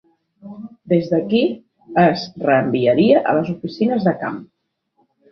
Des 0.93 1.09
d'aquí, 1.09 1.41
es 2.03 2.23
reenviaria 2.45 3.19
a 3.33 3.35
les 3.39 3.51
oficines 3.53 4.09
de 4.09 4.15
camp. 4.23 4.41